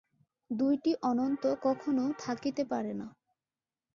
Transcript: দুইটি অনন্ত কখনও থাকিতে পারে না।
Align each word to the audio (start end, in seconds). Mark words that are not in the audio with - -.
দুইটি 0.51 0.91
অনন্ত 1.01 1.43
কখনও 1.61 2.05
থাকিতে 2.19 2.63
পারে 2.65 2.93
না। 2.93 3.07